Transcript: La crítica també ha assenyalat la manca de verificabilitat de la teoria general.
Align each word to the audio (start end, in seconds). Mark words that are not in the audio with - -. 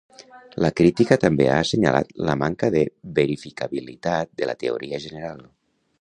La 0.63 0.69
crítica 0.79 1.17
també 1.23 1.47
ha 1.49 1.57
assenyalat 1.65 2.09
la 2.29 2.37
manca 2.45 2.71
de 2.77 2.83
verificabilitat 3.19 4.33
de 4.41 4.53
la 4.53 4.57
teoria 4.65 5.05
general. 5.09 5.49